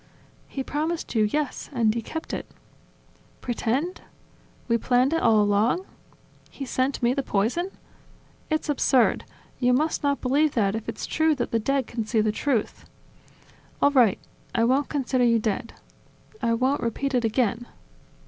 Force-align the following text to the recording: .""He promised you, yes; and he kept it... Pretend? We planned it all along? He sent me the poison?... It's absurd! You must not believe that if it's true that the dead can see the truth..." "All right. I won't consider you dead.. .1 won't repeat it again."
.""He 0.47 0.63
promised 0.63 1.13
you, 1.13 1.25
yes; 1.25 1.69
and 1.71 1.93
he 1.93 2.01
kept 2.01 2.33
it... 2.33 2.47
Pretend? 3.39 4.01
We 4.67 4.79
planned 4.79 5.13
it 5.13 5.21
all 5.21 5.39
along? 5.43 5.85
He 6.49 6.65
sent 6.65 7.03
me 7.03 7.13
the 7.13 7.21
poison?... 7.21 7.69
It's 8.49 8.67
absurd! 8.67 9.25
You 9.59 9.73
must 9.73 10.01
not 10.01 10.19
believe 10.19 10.55
that 10.55 10.73
if 10.73 10.89
it's 10.89 11.05
true 11.05 11.35
that 11.35 11.51
the 11.51 11.59
dead 11.59 11.85
can 11.85 12.07
see 12.07 12.19
the 12.19 12.31
truth..." 12.31 12.85
"All 13.79 13.91
right. 13.91 14.17
I 14.55 14.63
won't 14.63 14.89
consider 14.89 15.23
you 15.23 15.37
dead.. 15.37 15.71
.1 16.41 16.57
won't 16.57 16.81
repeat 16.81 17.13
it 17.13 17.23
again." 17.23 17.67